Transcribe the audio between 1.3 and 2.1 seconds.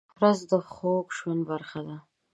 برخه ده